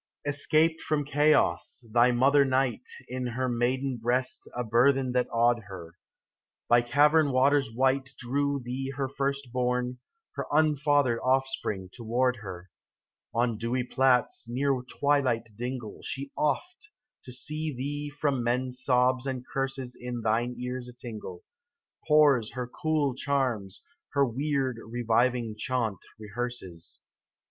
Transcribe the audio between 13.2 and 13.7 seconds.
On